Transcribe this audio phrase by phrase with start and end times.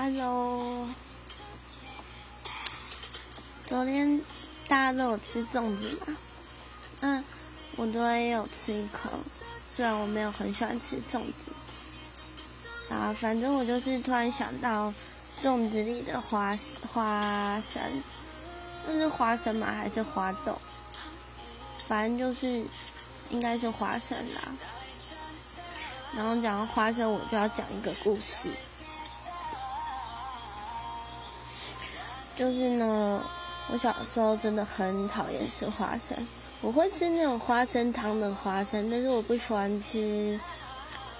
[0.00, 0.86] Hello，
[3.66, 4.20] 昨天
[4.68, 6.16] 大家都有吃粽子吗？
[7.00, 7.24] 嗯，
[7.74, 9.10] 我昨天也有吃一颗，
[9.56, 11.50] 虽然我没有很喜欢吃粽子。
[12.94, 14.94] 啊，反正我就是突然想到
[15.42, 16.56] 粽子里的花
[16.92, 17.82] 花生，
[18.86, 19.66] 那是花生吗？
[19.66, 20.56] 还是花豆？
[21.88, 22.64] 反正就是
[23.30, 24.42] 应该是花生啦。
[26.14, 28.48] 然后讲到花生，我就要讲一个故事。
[32.38, 33.20] 就是呢，
[33.68, 36.16] 我小时候真的很讨厌吃花生。
[36.60, 40.38] 我会吃那种花生糖的花生，但是我不喜欢吃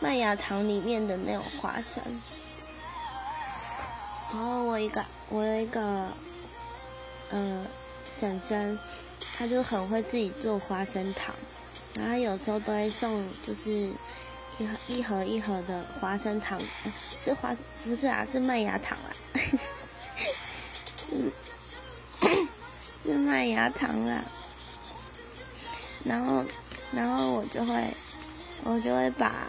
[0.00, 2.02] 麦芽糖里面的那种花生。
[4.32, 6.08] 然后我一个，我有一个，
[7.30, 7.64] 呃，
[8.12, 8.76] 婶婶，
[9.36, 11.32] 她就很会自己做花生糖，
[11.94, 13.88] 然后有时候都会送，就是
[14.58, 16.60] 一盒一盒一盒的花生糖，
[17.22, 19.14] 是花不是啊，是麦芽糖啊。
[23.54, 24.24] 是麦芽糖啦，
[26.04, 26.44] 然后，
[26.92, 27.94] 然后我就会，
[28.64, 29.46] 我就会把，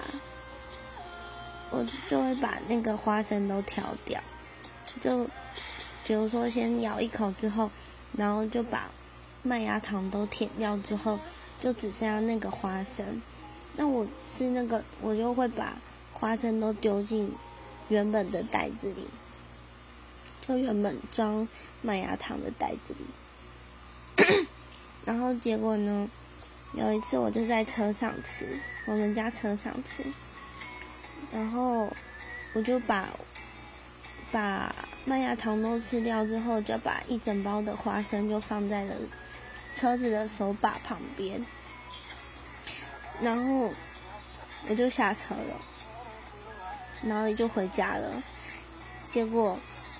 [1.71, 4.21] 我就会把那个花生都挑掉，
[5.01, 5.25] 就，
[6.05, 7.71] 比如说先咬一口之后，
[8.15, 8.91] 然后就把
[9.41, 11.19] 麦芽糖都舔掉之后，
[11.59, 13.21] 就只剩下那个花生。
[13.75, 15.73] 那我吃那个，我就会把
[16.13, 17.33] 花生都丢进
[17.89, 19.07] 原本的袋子里。
[20.47, 21.47] 就原本装
[21.81, 23.05] 麦芽糖的袋子里，
[25.05, 26.07] 然后结果呢，
[26.73, 30.03] 有一次我就在车上吃，我们家车上吃，
[31.31, 31.91] 然后
[32.53, 33.09] 我就把
[34.31, 38.95] 把麦芽糖都吃掉之后，就把一整包的花生就放在了
[39.71, 41.45] 车子的手把旁边，
[43.21, 43.71] 然后
[44.67, 45.59] 我就下车了，
[47.03, 48.23] 然后也就回家了，
[49.09, 49.57] 结果。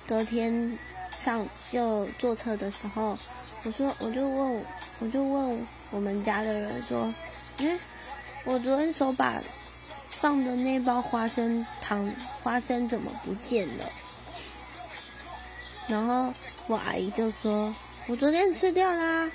[0.08, 0.78] 隔天
[1.10, 3.18] 上就坐车的时候，
[3.64, 4.64] 我说我就问
[5.00, 7.12] 我就问我们家的人说，
[7.58, 7.78] 嗯，
[8.44, 9.42] 我昨天手把
[10.10, 12.10] 放的那包花生糖
[12.42, 13.84] 花生怎么不见了？
[15.88, 16.32] 然后
[16.66, 17.74] 我阿姨就说，
[18.06, 19.30] 我昨天吃掉啦。